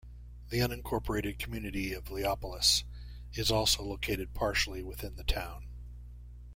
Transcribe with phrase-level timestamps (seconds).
[0.49, 2.85] The unincorporated community of Leopolis
[3.33, 5.67] is also located partially within the town.